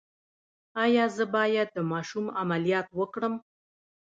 [0.83, 3.33] ایا زه باید د ماشوم عملیات وکړم؟